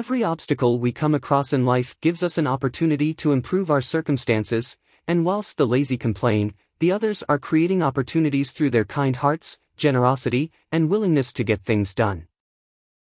[0.00, 4.78] Every obstacle we come across in life gives us an opportunity to improve our circumstances,
[5.06, 10.52] and whilst the lazy complain, the others are creating opportunities through their kind hearts, generosity,
[10.72, 12.29] and willingness to get things done.